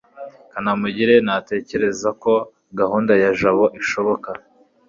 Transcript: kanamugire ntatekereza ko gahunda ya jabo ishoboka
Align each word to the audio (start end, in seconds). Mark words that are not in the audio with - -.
kanamugire 0.51 1.13
ntatekereza 1.25 2.09
ko 2.23 2.33
gahunda 2.79 3.13
ya 3.21 3.31
jabo 3.39 3.63
ishoboka 3.81 4.29